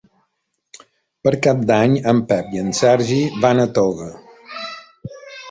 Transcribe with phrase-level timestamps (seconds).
[1.27, 4.09] Per Cap d'Any en Pep i en Sergi van a Toga.